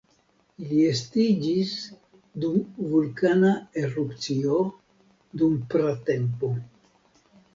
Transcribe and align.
Ili 0.61 0.77
estiĝis 0.91 1.73
dum 2.45 2.55
vulkana 2.93 3.51
erupcio 3.83 4.57
dum 5.43 5.55
pratempo. 5.75 6.53